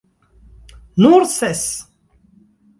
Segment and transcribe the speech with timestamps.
[0.97, 1.63] Nur ses!